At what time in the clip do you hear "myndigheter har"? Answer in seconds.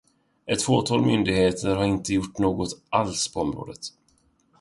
1.05-1.83